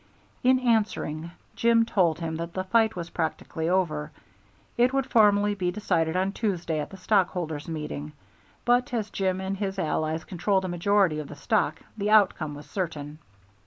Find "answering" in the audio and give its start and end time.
0.59-1.29